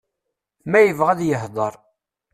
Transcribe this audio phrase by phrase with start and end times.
[0.69, 1.73] Ma yebɣa ad yehder.